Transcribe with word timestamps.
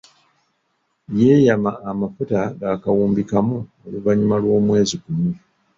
Yeeyama 1.19 1.71
amafuta 1.91 2.37
ga 2.59 2.71
kawumbi 2.83 3.21
kamu 3.31 3.57
oluvannyuma 3.85 4.35
lw’omwezi 4.41 4.95
gumu. 5.03 5.31